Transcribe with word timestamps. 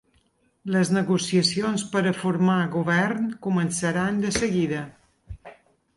Les 0.75 0.89
negociacions 0.95 1.83
per 1.91 2.03
a 2.11 2.15
formar 2.21 2.57
govern 2.79 3.31
començaran 3.47 4.19
de 4.25 4.37
seguida. 4.39 4.85